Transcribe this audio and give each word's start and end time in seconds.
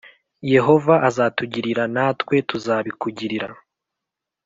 Yehova 0.53 0.93
azatugirira 1.09 1.83
natwe 1.95 2.35
tuzabikugirira 2.49 3.47